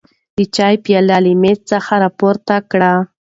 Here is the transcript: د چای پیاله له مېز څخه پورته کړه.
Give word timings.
د 0.37 0.39
چای 0.55 0.75
پیاله 0.83 1.17
له 1.25 1.31
مېز 1.41 1.59
څخه 1.71 1.95
پورته 2.19 2.55
کړه. 2.71 2.93